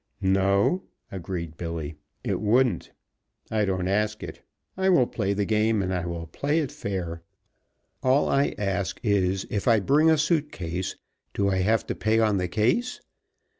[0.23, 0.81] "No,"
[1.11, 1.93] agreed Billy,
[2.23, 2.89] "it wouldn't.
[3.51, 4.41] I don't ask it.
[4.75, 7.21] I will play the game and I will play it fair.
[8.01, 10.95] All I ask is: If I bring a suit case,
[11.35, 12.99] do I have to pay on the case?